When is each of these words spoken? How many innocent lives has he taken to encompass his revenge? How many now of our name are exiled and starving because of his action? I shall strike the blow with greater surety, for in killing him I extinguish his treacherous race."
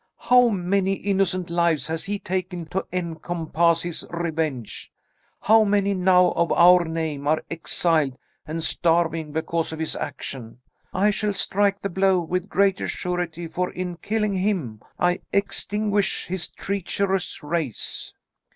How 0.17 0.49
many 0.49 0.93
innocent 0.93 1.51
lives 1.51 1.85
has 1.85 2.05
he 2.05 2.17
taken 2.17 2.65
to 2.69 2.87
encompass 2.91 3.83
his 3.83 4.03
revenge? 4.09 4.91
How 5.41 5.63
many 5.63 5.93
now 5.93 6.31
of 6.31 6.51
our 6.53 6.85
name 6.85 7.27
are 7.27 7.43
exiled 7.51 8.17
and 8.47 8.63
starving 8.63 9.31
because 9.31 9.71
of 9.71 9.77
his 9.77 9.95
action? 9.95 10.57
I 10.91 11.11
shall 11.11 11.35
strike 11.35 11.83
the 11.83 11.89
blow 11.89 12.19
with 12.19 12.49
greater 12.49 12.87
surety, 12.87 13.45
for 13.47 13.69
in 13.69 13.97
killing 13.97 14.33
him 14.33 14.81
I 14.97 15.21
extinguish 15.31 16.25
his 16.25 16.49
treacherous 16.49 17.43
race." 17.43 18.15